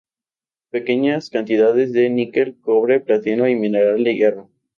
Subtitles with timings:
[0.71, 4.49] Pequeñas cantidades de níquel, cobre, platino y mineral de hierro.